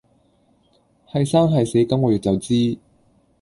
[1.11, 2.79] 係生係死今個月就知